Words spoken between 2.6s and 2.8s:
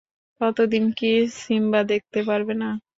না?